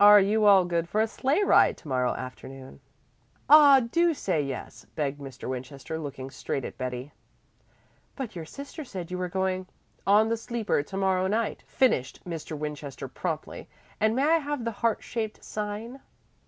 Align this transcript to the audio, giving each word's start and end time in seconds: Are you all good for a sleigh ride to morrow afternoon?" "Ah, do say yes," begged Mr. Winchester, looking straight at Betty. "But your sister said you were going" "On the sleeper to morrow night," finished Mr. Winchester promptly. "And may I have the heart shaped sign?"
Are 0.00 0.18
you 0.18 0.44
all 0.44 0.64
good 0.64 0.88
for 0.88 1.00
a 1.00 1.06
sleigh 1.06 1.44
ride 1.44 1.76
to 1.76 1.86
morrow 1.86 2.12
afternoon?" 2.12 2.80
"Ah, 3.48 3.78
do 3.78 4.12
say 4.12 4.42
yes," 4.42 4.86
begged 4.96 5.20
Mr. 5.20 5.48
Winchester, 5.48 6.00
looking 6.00 6.30
straight 6.30 6.64
at 6.64 6.76
Betty. 6.76 7.12
"But 8.16 8.34
your 8.34 8.44
sister 8.44 8.84
said 8.84 9.08
you 9.12 9.18
were 9.18 9.28
going" 9.28 9.68
"On 10.04 10.30
the 10.30 10.36
sleeper 10.36 10.82
to 10.82 10.96
morrow 10.96 11.28
night," 11.28 11.62
finished 11.68 12.24
Mr. 12.24 12.58
Winchester 12.58 13.06
promptly. 13.06 13.68
"And 14.00 14.16
may 14.16 14.24
I 14.24 14.38
have 14.38 14.64
the 14.64 14.72
heart 14.82 15.00
shaped 15.00 15.44
sign?" 15.44 16.00